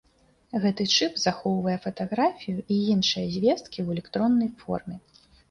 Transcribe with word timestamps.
Гэты 0.61 0.83
чып 0.93 1.19
захоўвае 1.25 1.75
фатаграфію 1.83 2.57
і 2.77 2.79
іншыя 2.95 3.27
звесткі 3.37 3.79
ў 3.85 3.99
электроннай 3.99 4.49
форме. 4.65 4.95